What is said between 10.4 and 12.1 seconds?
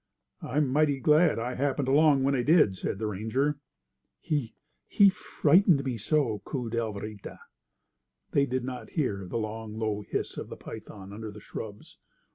the python under the shrubs.